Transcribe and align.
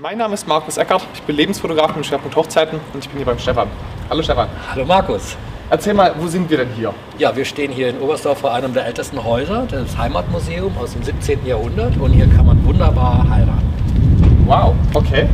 Mein 0.00 0.18
Name 0.18 0.34
ist 0.34 0.46
Markus 0.46 0.76
Eckert, 0.76 1.04
ich 1.12 1.22
bin 1.22 1.34
Lebensfotograf 1.34 1.96
mit 1.96 2.06
Schwerpunkt 2.06 2.36
Hochzeiten 2.36 2.78
und 2.94 3.04
ich 3.04 3.08
bin 3.08 3.16
hier 3.16 3.26
beim 3.26 3.38
Stefan. 3.38 3.66
Hallo 4.08 4.22
Stefan. 4.22 4.48
Hallo 4.70 4.84
Markus. 4.84 5.36
Erzähl 5.70 5.92
mal, 5.92 6.14
wo 6.16 6.28
sind 6.28 6.48
wir 6.48 6.58
denn 6.58 6.68
hier? 6.76 6.94
Ja, 7.18 7.34
wir 7.34 7.44
stehen 7.44 7.72
hier 7.72 7.88
in 7.88 7.98
Oberstdorf 7.98 8.38
vor 8.38 8.52
einem 8.52 8.72
der 8.72 8.86
ältesten 8.86 9.24
Häuser, 9.24 9.66
das 9.68 9.98
Heimatmuseum 9.98 10.72
aus 10.78 10.92
dem 10.92 11.02
17. 11.02 11.44
Jahrhundert 11.44 11.96
und 11.96 12.12
hier 12.12 12.28
kann 12.28 12.46
man 12.46 12.64
wunderbar 12.64 13.28
heiraten. 13.28 14.44
Wow, 14.46 14.74
okay. 14.94 15.28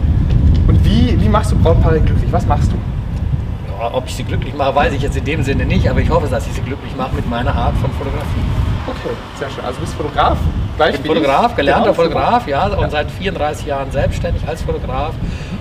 Und 0.66 0.82
wie, 0.82 1.20
wie 1.20 1.28
machst 1.28 1.52
du 1.52 1.56
Brautpaare 1.56 2.00
glücklich? 2.00 2.32
Was 2.32 2.46
machst 2.46 2.72
du? 2.72 2.76
Ja, 3.68 3.92
ob 3.92 4.06
ich 4.06 4.14
sie 4.14 4.24
glücklich 4.24 4.54
mache, 4.54 4.74
weiß 4.74 4.94
ich 4.94 5.02
jetzt 5.02 5.16
in 5.18 5.26
dem 5.26 5.42
Sinne 5.42 5.66
nicht, 5.66 5.90
aber 5.90 6.00
ich 6.00 6.08
hoffe, 6.08 6.26
dass 6.28 6.46
ich 6.46 6.54
sie 6.54 6.62
glücklich 6.62 6.96
mache 6.96 7.14
mit 7.14 7.28
meiner 7.28 7.54
Art 7.54 7.76
von 7.76 7.90
Fotografie. 7.92 8.44
Okay, 8.86 9.14
sehr 9.38 9.50
schön. 9.50 9.62
Also 9.62 9.76
du 9.76 9.80
bist 9.82 9.94
Fotograf? 9.94 10.38
Gleich 10.76 10.94
Ich 10.96 11.00
bin 11.02 11.12
Fotograf, 11.12 11.54
gelernter 11.54 11.82
Genau, 11.92 11.94
Fotograf, 11.94 12.48
ja, 12.48 12.66
und 12.66 12.80
Ja. 12.80 12.90
seit 12.90 13.10
34 13.10 13.66
Jahren 13.66 13.90
selbstständig 13.92 14.46
als 14.46 14.62
Fotograf 14.62 15.14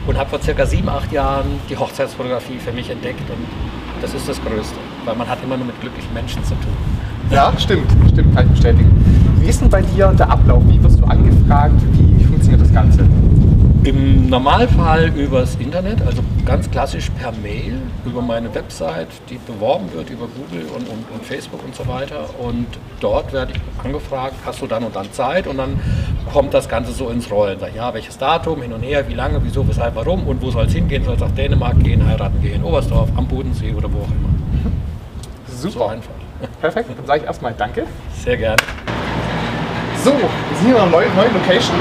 und 0.08 0.18
habe 0.18 0.30
vor 0.30 0.42
circa 0.42 0.66
sieben, 0.66 0.90
acht 0.90 1.12
Jahren 1.12 1.46
die 1.70 1.78
Hochzeitsfotografie 1.78 2.58
für 2.58 2.72
mich 2.72 2.90
entdeckt 2.90 3.30
und 3.30 3.46
das 4.02 4.14
ist 4.14 4.28
das 4.28 4.44
Größte, 4.44 4.76
weil 5.06 5.16
man 5.16 5.28
hat 5.30 5.38
immer 5.44 5.56
nur 5.56 5.68
mit 5.68 5.80
glücklichen 5.82 6.14
Menschen 6.14 6.44
zu 6.44 6.56
tun. 6.56 6.74
Ja, 7.30 7.54
stimmt, 7.58 7.90
stimmt, 8.12 8.36
kann 8.36 8.46
ich 8.48 8.52
bestätigen. 8.54 9.36
Wie 9.40 9.48
ist 9.48 9.62
denn 9.62 9.70
bei 9.70 9.82
dir 9.82 10.08
der 10.18 10.30
Ablauf? 10.30 10.64
Wie 10.68 10.82
wirst 10.84 11.00
du 11.00 11.06
angefragt? 11.06 11.76
Wie, 11.94 12.20
wie 12.20 12.24
funktioniert 12.26 12.62
das 12.62 12.74
Ganze? 12.74 13.08
Im 13.86 14.30
Normalfall 14.30 15.12
übers 15.18 15.56
Internet, 15.56 16.02
also 16.06 16.24
ganz 16.46 16.72
klassisch 16.72 17.10
per 17.20 17.34
Mail, 17.34 17.82
über 18.06 18.22
meine 18.22 18.54
Website, 18.56 19.10
die 19.30 19.38
beworben 19.46 19.92
wird 19.92 20.10
über 20.10 20.26
Google 20.28 20.68
und, 20.74 20.88
und, 20.88 21.06
und 21.14 21.26
Facebook 21.26 21.62
und 21.66 21.76
so 21.76 21.86
weiter. 21.86 22.30
Und 22.40 22.68
dort 23.02 23.34
werde 23.34 23.52
ich 23.52 23.86
angefragt, 23.86 24.36
hast 24.46 24.62
du 24.62 24.68
dann 24.68 24.86
und 24.86 24.96
dann 24.96 25.12
Zeit? 25.12 25.48
Und 25.48 25.58
dann 25.58 25.82
kommt 26.32 26.54
das 26.54 26.70
Ganze 26.70 26.94
so 26.94 27.10
ins 27.10 27.30
Rollen. 27.30 27.60
Sag, 27.60 27.76
ja, 27.76 27.94
welches 27.94 28.18
Datum, 28.18 28.62
hin 28.62 28.72
und 28.72 28.84
her, 28.84 29.06
wie 29.10 29.16
lange, 29.16 29.44
wieso, 29.44 29.68
weshalb, 29.68 29.96
warum 29.96 30.28
und 30.28 30.42
wo 30.42 30.50
soll 30.50 30.66
es 30.66 30.72
hingehen? 30.72 31.04
Soll 31.04 31.16
es 31.16 31.20
nach 31.20 31.32
Dänemark 31.32 31.78
gehen, 31.84 32.08
heiraten 32.08 32.42
gehen, 32.42 32.64
Oberstdorf, 32.64 33.10
am 33.18 33.28
Bodensee 33.28 33.74
oder 33.74 33.92
wo 33.92 33.98
auch 33.98 34.12
immer. 34.12 34.30
So 35.48 35.70
Super. 35.70 35.90
einfach. 35.90 36.12
Perfekt, 36.62 36.90
dann 36.98 37.06
sage 37.06 37.22
ich 37.22 37.26
erstmal 37.26 37.54
Danke. 37.54 37.86
Sehr 38.24 38.38
gerne. 38.38 38.58
So, 40.04 40.12
wir 40.12 40.20
sind 40.58 40.68
hier 40.68 40.76
in 40.76 40.82
einer 40.82 40.92
neuen 40.92 41.34
Location. 41.34 41.78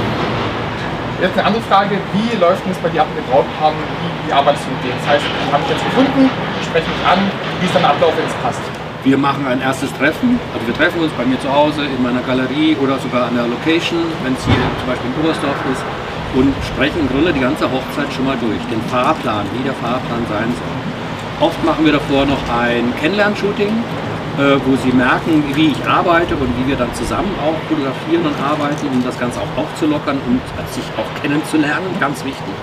Jetzt 1.23 1.39
eine 1.39 1.47
andere 1.47 1.63
Frage, 1.71 1.95
wie 2.19 2.35
läuft 2.35 2.67
denn 2.67 2.75
das 2.75 2.83
bei 2.83 2.89
dir 2.91 3.03
ab 3.03 3.09
mit 3.15 3.23
den 3.23 3.31
Brautpaaren? 3.31 3.79
Wie, 3.79 4.27
wie 4.27 4.33
arbeitest 4.35 4.67
du 4.67 4.75
mit 4.75 4.83
denen? 4.83 4.99
Das 5.07 5.15
heißt, 5.15 5.23
die 5.23 5.53
haben 5.55 5.63
dich 5.63 5.71
jetzt 5.71 5.87
gefunden, 5.87 6.27
sprechen 6.67 6.91
mich 6.91 7.05
an, 7.07 7.23
wie 7.63 7.67
ist 7.71 7.75
der 7.79 7.87
Ablauf, 7.87 8.11
wenn 8.19 8.27
es 8.27 8.35
passt? 8.43 8.59
Wir 9.07 9.15
machen 9.15 9.47
ein 9.47 9.63
erstes 9.63 9.95
Treffen. 9.95 10.43
Also 10.51 10.67
wir 10.67 10.75
treffen 10.75 10.99
uns 10.99 11.15
bei 11.15 11.23
mir 11.23 11.39
zu 11.39 11.47
Hause, 11.47 11.87
in 11.87 12.03
meiner 12.03 12.27
Galerie 12.27 12.75
oder 12.75 12.99
sogar 12.99 13.31
an 13.31 13.39
der 13.39 13.47
Location, 13.47 14.03
wenn 14.27 14.35
es 14.35 14.43
hier 14.43 14.67
zum 14.83 14.87
Beispiel 14.91 15.15
in 15.15 15.17
Oberstdorf 15.23 15.63
ist, 15.71 15.87
und 16.35 16.51
sprechen 16.67 17.07
im 17.07 17.09
Grunde 17.15 17.31
die 17.31 17.45
ganze 17.47 17.71
Hochzeit 17.71 18.11
schon 18.11 18.27
mal 18.27 18.35
durch. 18.43 18.59
Den 18.67 18.83
Fahrplan, 18.91 19.47
wie 19.55 19.63
der 19.63 19.79
Fahrplan 19.79 20.27
sein 20.27 20.51
soll. 20.51 20.75
Oft 21.39 21.63
machen 21.63 21.87
wir 21.87 21.95
davor 22.03 22.27
noch 22.27 22.43
ein 22.51 22.91
Kennenlernshooting, 22.99 23.71
wo 24.39 24.77
sie 24.77 24.93
merken, 24.93 25.45
wie 25.55 25.69
ich 25.69 25.85
arbeite 25.87 26.35
und 26.37 26.49
wie 26.59 26.69
wir 26.69 26.77
dann 26.77 26.93
zusammen 26.95 27.31
auch 27.45 27.57
fotografieren 27.69 28.25
und 28.25 28.35
arbeiten, 28.43 28.89
um 28.89 29.05
das 29.05 29.19
Ganze 29.19 29.41
auch 29.41 29.63
aufzulockern 29.63 30.19
und 30.27 30.41
sich 30.73 30.85
auch 30.97 31.23
kennenzulernen. 31.23 31.87
Ganz 32.01 32.25
wichtig, 32.25 32.55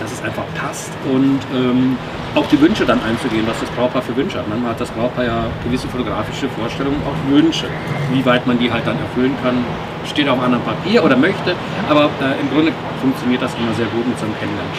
dass 0.00 0.12
es 0.12 0.22
einfach 0.22 0.44
passt 0.54 0.90
und 1.12 1.40
ähm, 1.54 1.96
auch 2.34 2.46
die 2.46 2.60
Wünsche 2.60 2.86
dann 2.86 3.00
einzugehen, 3.02 3.46
was 3.46 3.60
das 3.60 3.68
Brautpaar 3.70 4.02
für 4.02 4.16
Wünsche 4.16 4.38
hat. 4.38 4.48
Manchmal 4.48 4.70
hat 4.70 4.80
das 4.80 4.90
Brautpaar 4.90 5.24
ja 5.24 5.44
gewisse 5.64 5.88
fotografische 5.88 6.48
Vorstellungen, 6.48 6.96
auch 7.04 7.30
Wünsche. 7.30 7.66
Wie 8.12 8.24
weit 8.24 8.46
man 8.46 8.58
die 8.58 8.72
halt 8.72 8.86
dann 8.86 8.98
erfüllen 8.98 9.34
kann, 9.42 9.64
steht 10.06 10.28
auf 10.28 10.38
einem 10.38 10.54
anderen 10.54 10.64
Papier 10.64 11.04
oder 11.04 11.16
möchte, 11.16 11.54
aber 11.88 12.04
äh, 12.22 12.40
im 12.40 12.48
Grunde 12.50 12.72
funktioniert 13.00 13.42
das 13.42 13.54
immer 13.54 13.74
sehr 13.74 13.86
gut 13.86 14.06
mit 14.08 14.18
so 14.18 14.24
einem 14.24 14.34
Kennenlernen. 14.38 14.72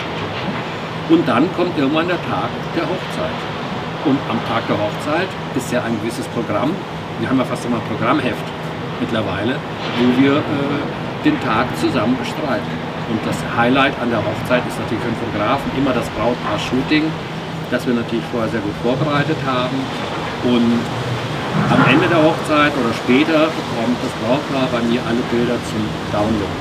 Und 1.09 1.27
dann 1.27 1.53
kommt 1.55 1.77
irgendwann 1.77 2.07
der 2.07 2.21
Tag 2.23 2.49
der 2.75 2.83
Hochzeit. 2.83 3.50
Und 4.05 4.17
am 4.29 4.41
Tag 4.49 4.65
der 4.65 4.77
Hochzeit 4.81 5.29
ist 5.55 5.71
ja 5.71 5.83
ein 5.83 5.93
gewisses 6.01 6.25
Programm. 6.33 6.73
Wir 7.19 7.29
haben 7.29 7.37
ja 7.37 7.45
fast 7.45 7.65
immer 7.65 7.77
ein 7.77 7.85
Programmheft 7.85 8.45
mittlerweile, 8.99 9.61
wo 10.01 10.05
wir 10.17 10.41
äh, 10.41 11.21
den 11.23 11.37
Tag 11.41 11.69
zusammen 11.77 12.17
bestreiten. 12.17 12.73
Und 13.13 13.21
das 13.29 13.37
Highlight 13.55 13.93
an 14.01 14.09
der 14.09 14.17
Hochzeit 14.25 14.65
ist 14.65 14.79
natürlich 14.81 15.05
für 15.05 15.13
den 15.13 15.21
Fotografen 15.21 15.69
immer 15.77 15.93
das 15.93 16.09
Brautpaar-Shooting, 16.17 17.05
das 17.69 17.85
wir 17.85 17.93
natürlich 17.93 18.25
vorher 18.31 18.49
sehr 18.49 18.61
gut 18.61 18.73
vorbereitet 18.81 19.37
haben. 19.45 19.77
Und 20.49 20.81
am 21.69 21.81
Ende 21.85 22.09
der 22.09 22.25
Hochzeit 22.25 22.73
oder 22.73 22.93
später 23.05 23.53
bekommt 23.53 24.01
das 24.01 24.13
Brautpaar 24.25 24.65
bei 24.73 24.81
mir 24.89 25.05
alle 25.05 25.21
Bilder 25.29 25.61
zum 25.69 25.83
Download. 26.09 26.57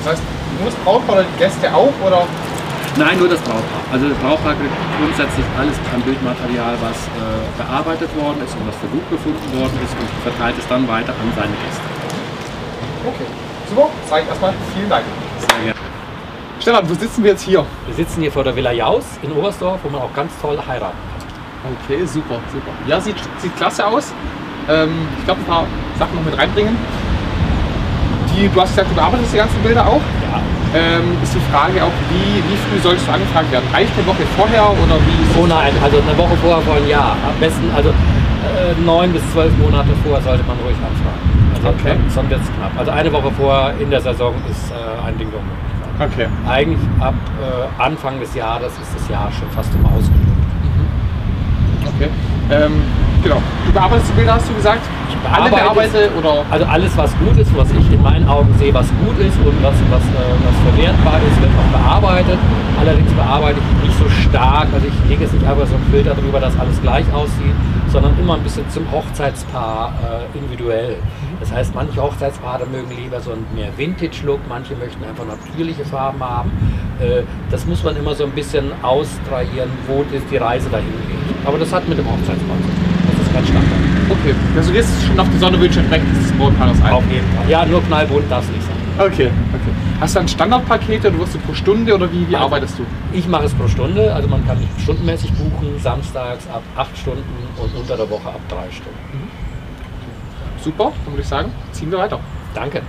Das 0.00 0.16
heißt, 0.16 0.22
nur 0.56 0.70
das 0.70 0.78
Brautpaar 0.80 1.20
oder 1.20 1.26
die 1.28 1.38
Gäste 1.38 1.68
auch? 1.74 1.92
Oder? 2.00 2.24
Nein, 2.96 3.18
nur 3.18 3.28
das 3.28 3.40
Brautpaar. 3.40 3.82
Also 3.92 4.08
das 4.08 4.18
Brautpaar 4.18 4.54
kriegt 4.54 4.74
grundsätzlich 4.98 5.46
alles 5.58 5.76
an 5.94 6.02
Bildmaterial, 6.02 6.74
was 6.82 6.98
äh, 7.06 7.62
bearbeitet 7.62 8.10
worden 8.16 8.42
ist 8.44 8.54
und 8.56 8.66
was 8.66 8.76
für 8.76 8.88
gut 8.88 9.08
befunden 9.08 9.46
worden 9.58 9.78
ist 9.84 9.94
und 9.94 10.08
verteilt 10.22 10.56
es 10.58 10.66
dann 10.66 10.86
weiter 10.88 11.12
an 11.12 11.32
seine 11.36 11.54
Gäste. 11.54 11.86
Okay, 13.06 13.26
super. 13.68 13.88
Sage 14.08 14.22
ich 14.22 14.28
erstmal 14.28 14.52
vielen 14.74 14.90
Dank. 14.90 15.04
Sehr 15.38 15.64
gerne. 15.64 15.80
Stefan, 16.60 16.90
wo 16.90 16.94
sitzen 16.94 17.24
wir 17.24 17.30
jetzt 17.30 17.42
hier? 17.42 17.64
Wir 17.86 17.94
sitzen 17.94 18.20
hier 18.20 18.32
vor 18.32 18.44
der 18.44 18.54
Villa 18.54 18.72
Jaus 18.72 19.04
in 19.22 19.32
Oberstdorf, 19.32 19.80
wo 19.82 19.88
man 19.88 20.02
auch 20.02 20.12
ganz 20.12 20.32
toll 20.42 20.58
heiraten 20.58 20.98
kann. 21.62 21.72
Okay, 21.84 22.04
super, 22.04 22.40
super. 22.52 22.72
Ja, 22.86 23.00
sieht, 23.00 23.16
sieht 23.38 23.56
klasse 23.56 23.86
aus. 23.86 24.12
Ähm, 24.68 25.08
ich 25.18 25.24
glaube, 25.24 25.40
ein 25.40 25.46
paar 25.46 25.66
Sachen 25.98 26.16
noch 26.16 26.24
mit 26.24 26.36
reinbringen. 26.36 26.76
Die, 28.34 28.48
du 28.48 28.60
hast 28.60 28.70
gesagt, 28.70 28.90
du 28.90 28.94
bearbeitest 28.94 29.32
die 29.32 29.38
ganzen 29.38 29.62
Bilder 29.62 29.86
auch. 29.86 30.02
Ja. 30.30 30.42
Ähm, 30.72 31.18
ist 31.22 31.34
die 31.34 31.40
Frage 31.50 31.82
auch, 31.82 31.90
wie, 32.10 32.38
wie 32.46 32.56
früh 32.70 32.78
solltest 32.80 33.06
du 33.08 33.12
angefragt 33.12 33.50
werden? 33.50 33.64
Reicht 33.72 33.90
eine 33.98 34.06
Woche 34.06 34.22
vorher 34.36 34.70
oder 34.70 34.96
wie 35.02 35.18
ist 35.26 35.34
Oh 35.36 35.46
nein, 35.46 35.72
also 35.82 35.98
eine 35.98 36.16
Woche 36.16 36.36
vorher 36.40 36.62
vor 36.62 36.76
ein 36.76 36.86
Jahr. 36.88 37.16
Am 37.26 37.34
besten, 37.40 37.66
also 37.74 37.88
äh, 37.90 38.72
neun 38.86 39.12
bis 39.12 39.22
zwölf 39.32 39.50
Monate 39.58 39.90
vorher 40.04 40.22
sollte 40.22 40.44
man 40.44 40.56
ruhig 40.62 40.76
anfragen. 40.78 41.20
Also 41.56 41.68
Okay. 41.74 41.98
dann- 41.98 42.08
sonst 42.10 42.30
wird 42.30 42.40
es 42.42 42.46
knapp. 42.54 42.70
Also 42.78 42.90
eine 42.92 43.12
Woche 43.12 43.30
vorher 43.36 43.74
in 43.80 43.90
der 43.90 44.00
Saison 44.00 44.32
ist 44.48 44.70
äh, 44.70 44.74
ein 45.06 45.18
Ding 45.18 45.28
der 45.34 45.40
Unmöglichkeit. 45.42 46.06
Okay. 46.06 46.26
Eigentlich 46.48 46.80
ab 47.00 47.14
äh, 47.42 47.82
Anfang 47.82 48.20
des 48.20 48.32
Jahres 48.34 48.72
ist 48.80 48.94
das 48.94 49.08
Jahr 49.10 49.28
schon 49.36 49.50
fast 49.50 49.74
immer 49.74 49.90
ausgebucht. 49.90 50.38
okay. 51.98 52.08
Ähm, 52.50 52.80
genau. 53.22 53.42
Du 53.66 53.72
bearbeitest 53.72 54.10
die 54.10 54.16
Bilder, 54.16 54.34
hast 54.34 54.48
du 54.48 54.54
gesagt? 54.54 54.80
Alle 55.30 55.50
bearbeite 55.50 56.10
oder? 56.18 56.44
Also 56.50 56.64
alles, 56.66 56.96
was 56.96 57.16
gut 57.18 57.36
ist, 57.36 57.54
was 57.56 57.70
ich 57.72 57.92
in 57.92 58.02
meinen 58.02 58.26
Augen 58.28 58.52
sehe, 58.58 58.72
was 58.72 58.88
gut 59.04 59.18
ist 59.18 59.36
und 59.44 59.62
was, 59.62 59.74
was, 59.90 60.02
äh, 60.02 60.32
was 60.44 60.74
verwertbar 60.74 61.20
ist, 61.28 61.40
wird 61.40 61.50
auch 61.52 61.78
bearbeitet. 61.78 62.38
Allerdings 62.80 63.12
bearbeite 63.12 63.58
ich 63.58 63.88
nicht 63.88 63.98
so 63.98 64.08
stark. 64.08 64.68
Also 64.72 64.86
ich 64.86 65.08
lege 65.10 65.24
jetzt 65.24 65.34
nicht 65.34 65.46
einfach 65.46 65.66
so 65.66 65.74
einen 65.74 65.84
Filter 65.90 66.14
drüber, 66.14 66.40
dass 66.40 66.58
alles 66.58 66.80
gleich 66.80 67.04
aussieht, 67.12 67.54
sondern 67.88 68.18
immer 68.18 68.34
ein 68.34 68.42
bisschen 68.42 68.68
zum 68.70 68.90
Hochzeitspaar 68.90 69.92
äh, 70.02 70.38
individuell. 70.38 70.96
Das 71.38 71.52
heißt, 71.52 71.74
manche 71.74 72.00
Hochzeitspaare 72.00 72.66
mögen 72.66 72.90
lieber 72.96 73.20
so 73.20 73.32
einen 73.32 73.46
mehr 73.54 73.68
Vintage-Look, 73.76 74.40
manche 74.48 74.74
möchten 74.76 75.04
einfach 75.04 75.24
natürliche 75.26 75.84
Farben 75.84 76.20
haben. 76.22 76.50
Äh, 77.00 77.22
das 77.50 77.66
muss 77.66 77.84
man 77.84 77.96
immer 77.96 78.14
so 78.14 78.24
ein 78.24 78.32
bisschen 78.32 78.72
austrahieren, 78.82 79.70
wo 79.86 80.04
die 80.04 80.36
Reise 80.36 80.70
dahin 80.70 80.86
geht. 81.08 81.46
Aber 81.46 81.58
das 81.58 81.72
hat 81.72 81.86
mit 81.88 81.98
dem 81.98 82.06
Hochzeitspaar 82.06 82.56
zu 82.56 82.62
tun. 82.62 82.89
Ganz 83.32 83.48
Standard. 83.48 83.72
Okay. 84.10 84.34
Also 84.56 84.68
du 84.70 84.74
gehst 84.76 84.90
schon 85.06 85.20
auf 85.20 85.28
die 85.32 85.38
Sonnenwünsche 85.38 85.80
entsprechend 85.80 86.16
des 86.16 86.32
Brautpaares 86.32 86.82
ein. 86.82 86.92
Auf 86.92 87.04
jeden 87.10 87.26
Fall. 87.36 87.48
Ja, 87.48 87.64
nur 87.64 87.82
knallbunt 87.84 88.30
darf 88.30 88.44
es 88.44 88.50
nicht 88.50 88.62
sein. 88.64 88.76
Okay, 88.98 89.30
okay. 89.54 89.72
Hast 90.00 90.14
du 90.14 90.18
dann 90.18 90.28
Standardpakete 90.28 91.08
oder 91.08 91.18
wirst 91.20 91.34
du 91.34 91.38
pro 91.38 91.54
Stunde 91.54 91.94
oder 91.94 92.10
wie, 92.12 92.28
wie 92.28 92.34
Also- 92.34 92.46
arbeitest 92.46 92.78
du? 92.78 92.82
Ich 93.12 93.26
mache 93.28 93.44
es 93.44 93.54
pro 93.54 93.66
Stunde, 93.68 94.12
also 94.12 94.28
man 94.28 94.44
kann 94.46 94.58
mich 94.58 94.68
stundenmäßig 94.82 95.32
buchen, 95.34 95.78
samstags 95.80 96.46
ab 96.48 96.62
8 96.76 96.98
Stunden 96.98 97.22
und 97.56 97.74
unter 97.74 97.96
der 97.96 98.10
Woche 98.10 98.28
ab 98.28 98.40
3 98.48 98.70
Stunden. 98.70 99.30
Super, 100.62 100.92
dann 101.04 101.14
würde 101.14 101.22
ich 101.22 101.28
sagen, 101.28 101.50
ziehen 101.72 101.90
wir 101.90 101.98
weiter. 101.98 102.18
Danke. 102.54 102.82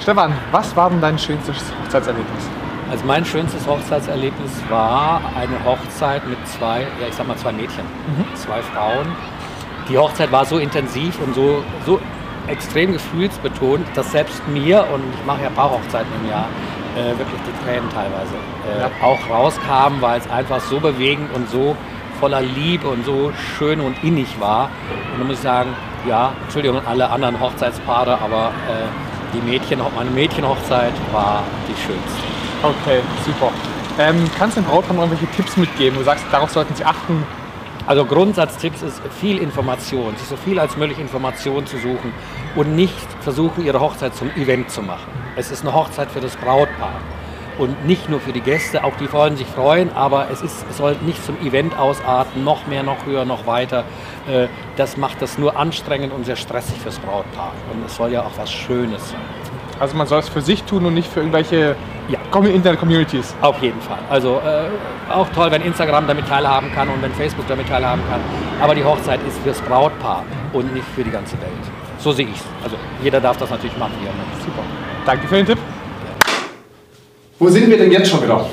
Stefan, 0.00 0.32
was 0.50 0.74
war 0.74 0.88
denn 0.90 1.00
dein 1.00 1.18
schönstes 1.18 1.56
Hochzeitserlebnis? 1.84 2.44
Also 2.92 3.06
mein 3.06 3.24
schönstes 3.24 3.66
Hochzeitserlebnis 3.66 4.50
war 4.68 5.22
eine 5.34 5.64
Hochzeit 5.64 6.28
mit 6.28 6.36
zwei, 6.46 6.82
ja 7.00 7.08
ich 7.08 7.14
sag 7.14 7.26
mal 7.26 7.38
zwei 7.38 7.50
Mädchen, 7.52 7.84
zwei 8.34 8.60
Frauen. 8.60 9.06
Die 9.88 9.96
Hochzeit 9.96 10.30
war 10.30 10.44
so 10.44 10.58
intensiv 10.58 11.18
und 11.24 11.34
so, 11.34 11.64
so 11.86 11.98
extrem 12.48 12.92
gefühlsbetont, 12.92 13.86
dass 13.94 14.12
selbst 14.12 14.46
mir, 14.46 14.84
und 14.92 15.02
ich 15.18 15.24
mache 15.26 15.40
ja 15.40 15.48
ein 15.48 15.54
paar 15.54 15.70
Hochzeiten 15.70 16.12
im 16.22 16.28
Jahr, 16.28 16.44
äh, 16.94 17.16
wirklich 17.18 17.40
die 17.48 17.64
Tränen 17.64 17.88
teilweise 17.88 18.34
äh, 18.68 18.82
Ja. 18.82 18.90
auch 19.02 19.18
rauskamen, 19.30 20.02
weil 20.02 20.20
es 20.20 20.28
einfach 20.30 20.60
so 20.60 20.78
bewegend 20.78 21.34
und 21.34 21.48
so 21.48 21.74
voller 22.20 22.42
Liebe 22.42 22.88
und 22.88 23.06
so 23.06 23.32
schön 23.56 23.80
und 23.80 24.04
innig 24.04 24.38
war. 24.38 24.64
Und 25.14 25.20
da 25.20 25.24
muss 25.24 25.36
ich 25.36 25.42
sagen, 25.42 25.70
ja, 26.06 26.32
Entschuldigung 26.42 26.76
an 26.80 26.86
alle 26.86 27.08
anderen 27.08 27.40
Hochzeitspaare, 27.40 28.18
aber 28.20 28.48
äh, 28.68 29.32
die 29.34 29.50
Mädchen, 29.50 29.80
meine 29.96 30.10
Mädchenhochzeit 30.10 30.92
war 31.10 31.42
die 31.66 31.80
schönste. 31.80 32.41
Okay, 32.62 33.00
super. 33.24 33.50
Ähm, 33.98 34.30
kannst 34.38 34.56
du 34.56 34.60
den 34.60 34.68
Brautpaaren 34.68 34.96
noch 34.96 35.04
irgendwelche 35.04 35.34
Tipps 35.34 35.56
mitgeben? 35.56 35.98
Du 35.98 36.04
sagst, 36.04 36.24
darauf 36.30 36.50
sollten 36.50 36.74
sie 36.76 36.84
achten. 36.84 37.24
Also 37.88 38.04
Grundsatztipps 38.04 38.82
ist 38.82 39.02
viel 39.20 39.38
Information, 39.38 40.16
sich 40.16 40.28
so 40.28 40.36
viel 40.36 40.60
als 40.60 40.76
möglich 40.76 41.00
Information 41.00 41.66
zu 41.66 41.76
suchen 41.78 42.12
und 42.54 42.76
nicht 42.76 42.94
versuchen, 43.20 43.66
ihre 43.66 43.80
Hochzeit 43.80 44.14
zum 44.14 44.30
Event 44.36 44.70
zu 44.70 44.80
machen. 44.82 45.10
Es 45.34 45.50
ist 45.50 45.62
eine 45.62 45.74
Hochzeit 45.74 46.08
für 46.12 46.20
das 46.20 46.36
Brautpaar 46.36 47.00
und 47.58 47.84
nicht 47.84 48.08
nur 48.08 48.20
für 48.20 48.32
die 48.32 48.40
Gäste, 48.40 48.84
auch 48.84 48.96
die 48.98 49.12
wollen 49.12 49.36
sich 49.36 49.48
freuen, 49.48 49.90
aber 49.92 50.28
es, 50.30 50.42
ist, 50.42 50.64
es 50.70 50.76
soll 50.76 50.96
nicht 51.04 51.24
zum 51.24 51.36
Event 51.40 51.76
ausarten, 51.76 52.44
noch 52.44 52.68
mehr, 52.68 52.84
noch 52.84 53.04
höher, 53.04 53.24
noch 53.24 53.46
weiter. 53.48 53.84
Äh, 54.30 54.46
das 54.76 54.96
macht 54.96 55.20
das 55.20 55.36
nur 55.36 55.56
anstrengend 55.56 56.12
und 56.12 56.24
sehr 56.24 56.36
stressig 56.36 56.78
fürs 56.78 57.00
Brautpaar. 57.00 57.52
Und 57.72 57.84
es 57.84 57.96
soll 57.96 58.12
ja 58.12 58.22
auch 58.22 58.32
was 58.36 58.52
Schönes 58.52 59.10
sein. 59.10 59.20
Also 59.80 59.96
man 59.96 60.06
soll 60.06 60.20
es 60.20 60.28
für 60.28 60.40
sich 60.40 60.62
tun 60.62 60.86
und 60.86 60.94
nicht 60.94 61.12
für 61.12 61.18
irgendwelche 61.18 61.74
Ja. 62.08 62.18
Internet-Communities. 62.40 63.34
Auf 63.40 63.62
jeden 63.62 63.80
Fall. 63.80 63.98
Also 64.10 64.40
äh, 64.44 65.12
auch 65.12 65.28
toll, 65.30 65.50
wenn 65.50 65.62
Instagram 65.62 66.06
damit 66.06 66.26
teilhaben 66.26 66.72
kann 66.74 66.88
und 66.88 67.02
wenn 67.02 67.12
Facebook 67.12 67.46
damit 67.46 67.68
teilhaben 67.68 68.02
kann. 68.10 68.20
Aber 68.60 68.74
die 68.74 68.84
Hochzeit 68.84 69.20
ist 69.28 69.38
fürs 69.40 69.60
Brautpaar 69.60 70.24
und 70.52 70.72
nicht 70.72 70.86
für 70.94 71.04
die 71.04 71.10
ganze 71.10 71.34
Welt. 71.40 71.50
So 71.98 72.12
sehe 72.12 72.26
ich 72.26 72.36
es. 72.36 72.44
Also 72.64 72.76
jeder 73.02 73.20
darf 73.20 73.36
das 73.36 73.50
natürlich 73.50 73.76
machen, 73.76 73.92
wie 74.00 74.06
er 74.06 74.12
möchte. 74.14 74.44
Super. 74.44 74.62
Danke 75.06 75.28
für 75.28 75.36
den 75.36 75.46
Tipp. 75.46 75.58
Wo 77.38 77.48
sind 77.48 77.68
wir 77.68 77.78
denn 77.78 77.92
jetzt 77.92 78.10
schon 78.10 78.22
wieder? 78.22 78.46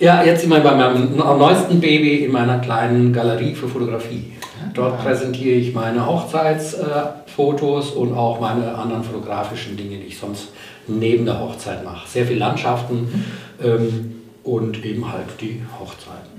Ja, 0.00 0.24
jetzt 0.24 0.40
sind 0.40 0.50
wir 0.50 0.60
bei 0.60 0.74
meinem 0.74 1.14
neuesten 1.14 1.78
Baby 1.78 2.24
in 2.24 2.32
meiner 2.32 2.58
kleinen 2.60 3.12
Galerie 3.12 3.54
für 3.54 3.68
Fotografie. 3.68 4.32
Dort 4.72 5.04
präsentiere 5.04 5.56
ich 5.56 5.74
meine 5.74 6.06
Hochzeitsfotos 6.06 7.90
und 7.90 8.16
auch 8.16 8.40
meine 8.40 8.74
anderen 8.74 9.04
fotografischen 9.04 9.76
Dinge, 9.76 9.98
die 9.98 10.06
ich 10.06 10.18
sonst 10.18 10.48
neben 10.86 11.26
der 11.26 11.38
Hochzeit 11.38 11.84
mache. 11.84 12.08
Sehr 12.08 12.24
viel 12.24 12.38
Landschaften 12.38 13.26
ähm, 13.62 14.22
und 14.42 14.82
eben 14.86 15.12
halt 15.12 15.26
die 15.38 15.60
Hochzeiten. 15.78 16.30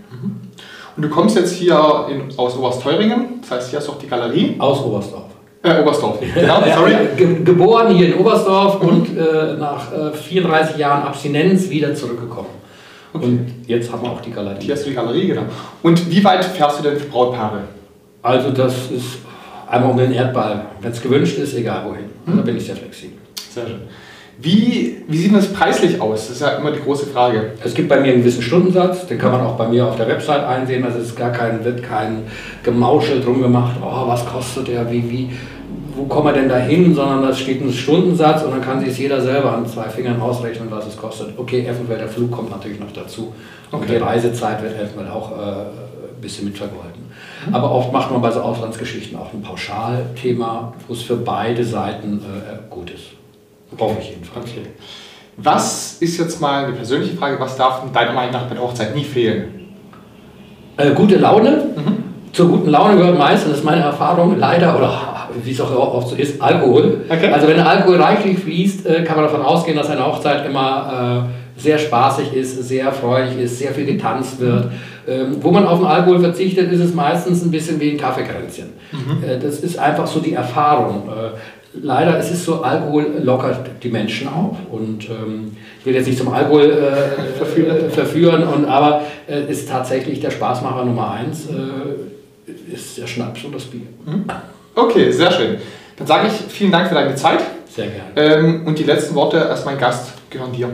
Und 0.98 1.04
du 1.04 1.10
kommst 1.10 1.36
jetzt 1.36 1.54
hier 1.54 2.08
in, 2.10 2.36
aus 2.40 2.58
Obersteuringen, 2.58 3.42
das 3.42 3.52
heißt, 3.52 3.70
hier 3.70 3.78
hast 3.78 3.90
du 3.90 3.92
auch 3.92 4.00
die 4.00 4.08
Galerie. 4.08 4.56
Aus 4.58 4.84
Oberstdorf. 4.84 5.30
Äh, 5.62 5.80
Oberstdorf. 5.82 6.18
Genau, 6.34 6.64
sorry. 6.76 6.96
ge 7.16 7.44
geboren 7.44 7.94
hier 7.94 8.08
in 8.08 8.16
Oberstdorf 8.16 8.82
und 8.82 9.16
äh, 9.16 9.54
nach 9.60 9.94
äh, 9.94 10.12
34 10.14 10.78
Jahren 10.78 11.04
Abstinenz 11.04 11.70
wieder 11.70 11.94
zurückgekommen. 11.94 12.61
Und 13.14 13.48
jetzt 13.68 13.92
haben 13.92 14.04
wir 14.04 14.10
auch 14.10 14.22
die 14.22 14.32
Galerie. 14.32 14.62
Hier 14.62 14.76
hast 14.76 14.86
du 14.86 14.90
die 14.90 14.96
Galerie, 14.96 15.28
genau. 15.28 15.44
Und 15.84 16.10
wie 16.10 16.24
weit 16.24 16.46
fährst 16.46 16.80
du 16.80 16.84
denn 16.84 16.98
für 16.98 17.08
Brautpaare? 17.08 17.64
Also 18.22 18.52
das 18.52 18.92
ist 18.92 19.18
einmal 19.68 19.92
um 19.92 19.98
den 19.98 20.14
Erdball. 20.14 20.66
Wenn 20.80 20.92
es 20.92 21.02
gewünscht 21.02 21.38
ist, 21.38 21.56
egal 21.56 21.86
wohin. 21.86 22.06
Da 22.26 22.42
bin 22.42 22.58
ich 22.58 22.66
sehr 22.66 22.76
flexibel. 22.76 23.18
Sehr 23.54 23.68
schön. 23.68 23.82
Wie, 24.40 25.04
wie 25.08 25.18
sieht 25.18 25.36
das 25.36 25.54
preislich 25.54 26.02
aus? 26.02 26.28
Das 26.28 26.38
ist 26.38 26.42
ja 26.42 26.58
immer 26.58 26.72
die 26.72 26.80
große 26.80 27.06
Frage. 27.08 27.52
Es 27.64 27.76
gibt 27.76 27.90
bei 27.90 28.00
mir 28.00 28.12
einen 28.12 28.22
gewissen 28.22 28.42
Stundensatz, 28.42 29.06
den 29.06 29.20
kann 29.20 29.32
man 29.32 29.42
auch 29.42 29.56
bei 29.56 29.68
mir 29.68 29.86
auf 29.86 29.98
der 29.98 30.08
Website 30.08 30.44
einsehen. 30.44 30.84
Also 30.84 30.98
es 30.98 31.10
ist 31.10 31.16
gar 31.16 31.32
kein, 31.32 31.64
wird 31.64 31.84
kein 31.84 32.24
Gemauschel 32.64 33.22
drum 33.22 33.42
gemacht, 33.42 33.76
oh, 33.82 34.08
was 34.08 34.26
kostet 34.26 34.70
der, 34.70 34.90
wie, 34.90 35.10
wie, 35.12 35.30
wo 35.96 36.04
kommen 36.06 36.28
wir 36.28 36.34
denn 36.34 36.50
da 36.50 36.58
hin, 36.58 36.94
sondern 36.94 37.22
da 37.24 37.34
steht 37.34 37.62
ein 37.62 37.72
Stundensatz 37.72 38.44
und 38.44 38.52
dann 38.52 38.62
kann 38.62 38.80
sich 38.84 38.98
jeder 38.98 39.22
selber 39.22 39.54
an 39.54 39.66
zwei 39.66 39.90
Fingern 39.90 40.22
ausrechnen, 40.22 40.68
was 40.70 40.88
es 40.88 40.98
kostet. 40.98 41.38
Okay, 41.38 41.66
eventuell 41.66 42.00
der 42.00 42.08
Flug 42.08 42.32
kommt 42.32 42.50
natürlich 42.52 42.80
noch 42.80 42.92
dazu. 42.94 43.34
Und 43.72 43.84
Okay. 43.84 43.94
die 43.94 43.98
Reisezeit 43.98 44.62
wird 44.62 44.76
eventuell 44.76 45.10
auch 45.10 45.32
äh, 45.32 45.36
ein 45.44 46.22
bisschen 46.22 46.46
mit 46.46 46.58
vergolten. 46.58 47.02
Aber 47.52 47.72
oft 47.72 47.92
macht 47.92 48.12
man 48.12 48.22
bei 48.22 48.32
so 48.32 48.42
Auslandsgeschichten 48.42 49.18
auch 49.18 49.34
ein 49.34 49.42
Pauschalthema, 49.42 50.74
wo 50.88 50.94
es 50.94 51.02
für 51.02 51.16
beide 51.16 51.64
Seiten 51.64 52.20
äh, 52.20 52.58
gut 52.70 52.90
ist. 52.92 53.06
Hoffe 53.80 53.98
ich 54.02 54.10
jedenfalls. 54.10 54.46
Okay. 54.46 54.68
Was 55.38 55.98
ist 56.02 56.18
jetzt 56.20 56.42
mal 56.42 56.66
eine 56.66 56.74
persönliche 56.74 57.16
Frage, 57.16 57.40
was 57.40 57.56
darf 57.56 57.82
deiner 57.94 58.12
Meinung 58.14 58.34
nach 58.34 58.44
bei 58.48 58.56
der 58.56 58.64
Hochzeit 58.64 58.94
nie 58.96 59.04
fehlen? 59.06 59.70
Äh, 60.78 60.92
gute 60.92 61.16
Laune. 61.18 61.66
Zur 62.34 62.50
guten 62.50 62.70
Laune 62.70 62.98
gehört 62.98 63.18
meist, 63.18 63.46
das 63.46 63.58
ist 63.58 63.64
meine 63.64 63.82
Erfahrung, 63.82 64.38
leider, 64.38 64.78
oder 64.78 64.90
wie 65.44 65.52
es 65.52 65.62
auch 65.62 65.72
oft 65.76 66.10
so 66.10 66.16
ist, 66.16 66.42
Alkohol. 66.42 67.02
Okay. 67.10 67.32
Also 67.32 67.48
wenn 67.48 67.60
Alkohol 67.60 68.02
reichlich 68.02 68.40
fließt, 68.40 68.86
äh, 68.86 69.04
kann 69.04 69.16
man 69.16 69.26
davon 69.26 69.42
ausgehen, 69.42 69.78
dass 69.78 69.90
eine 69.90 70.06
Hochzeit 70.06 70.46
immer 70.46 71.28
äh, 71.28 71.60
sehr 71.62 71.78
spaßig 71.78 72.34
ist, 72.34 72.68
sehr 72.68 72.92
freudig 72.92 73.40
ist, 73.40 73.60
sehr 73.60 73.72
viel 73.72 73.86
getanzt 73.86 74.40
wird. 74.40 74.72
Ähm, 75.08 75.38
wo 75.42 75.52
man 75.52 75.66
auf 75.66 75.80
den 75.80 75.88
Alkohol 75.88 76.20
verzichtet, 76.20 76.72
ist 76.72 76.80
es 76.80 76.94
meistens 76.94 77.44
ein 77.44 77.52
bisschen 77.52 77.80
wie 77.80 77.92
ein 77.92 77.98
Kaffeekränzchen. 77.98 78.70
Äh, 79.28 79.40
das 79.40 79.60
ist 79.60 79.78
einfach 79.78 80.08
so 80.08 80.20
die 80.20 80.34
Erfahrung. 80.34 81.10
Äh, 81.10 81.38
Leider 81.74 82.20
ist 82.20 82.30
es 82.32 82.44
so, 82.44 82.62
Alkohol 82.62 83.22
lockert 83.24 83.82
die 83.82 83.88
Menschen 83.88 84.28
auf. 84.28 84.58
Und 84.70 85.10
ähm, 85.10 85.56
ich 85.80 85.86
will 85.86 85.96
jetzt 85.96 86.06
nicht 86.06 86.18
zum 86.18 86.28
Alkohol 86.28 86.70
äh, 86.70 87.90
verführen, 87.90 88.44
und, 88.44 88.66
aber 88.66 89.04
äh, 89.26 89.50
ist 89.50 89.70
tatsächlich 89.70 90.20
der 90.20 90.32
Spaßmacher 90.32 90.84
Nummer 90.84 91.12
eins, 91.12 91.48
ist 92.70 92.98
der 92.98 93.08
Schnaps 93.08 93.46
und 93.46 93.56
das 93.56 93.64
Bier. 93.64 93.88
Okay, 94.82 95.12
sehr 95.12 95.32
schön. 95.32 95.58
Dann 95.98 96.08
sage 96.08 96.28
ich 96.28 96.34
vielen 96.34 96.72
Dank 96.72 96.88
für 96.88 96.96
deine 96.96 97.16
Zeit. 97.16 97.40
Sehr 97.70 97.88
gerne. 97.88 98.12
Ähm, 98.16 98.68
und 98.68 98.78
die 98.78 98.84
letzten 98.84 99.16
Worte 99.16 99.50
als 99.50 99.66
mein 99.66 99.78
Gast 99.78 100.14
gehören 100.30 100.52
dir. 100.52 100.70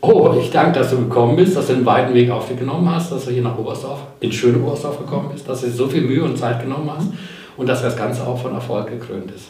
Oh, 0.00 0.34
ich 0.40 0.50
danke, 0.50 0.78
dass 0.78 0.90
du 0.90 0.98
gekommen 0.98 1.36
bist, 1.36 1.56
dass 1.56 1.66
du 1.66 1.74
den 1.74 1.86
weiten 1.86 2.14
Weg 2.14 2.30
auf 2.30 2.48
dich 2.48 2.58
genommen 2.58 2.88
hast, 2.94 3.10
dass 3.10 3.24
du 3.24 3.32
hier 3.32 3.42
nach 3.42 3.58
Oberstdorf, 3.58 3.98
in 4.20 4.30
schöne 4.30 4.58
Oberstdorf 4.58 4.98
gekommen 4.98 5.30
bist, 5.32 5.48
dass 5.48 5.62
du 5.62 5.70
so 5.70 5.88
viel 5.88 6.02
Mühe 6.02 6.22
und 6.22 6.38
Zeit 6.38 6.60
genommen 6.62 6.90
hast 6.96 7.08
und 7.56 7.68
dass 7.68 7.82
das 7.82 7.96
Ganze 7.96 8.24
auch 8.26 8.40
von 8.40 8.54
Erfolg 8.54 8.88
gekrönt 8.88 9.30
ist. 9.32 9.48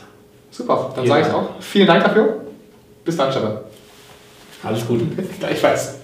Super, 0.50 0.92
dann 0.96 1.06
sage 1.06 1.26
ich 1.28 1.34
auch 1.34 1.48
vielen 1.60 1.86
Dank 1.86 2.04
dafür. 2.04 2.40
Bis 3.04 3.16
dann, 3.16 3.30
Stefan. 3.30 3.58
Alles 4.62 4.86
Gute. 4.86 5.04
Gleichfalls. 5.38 5.96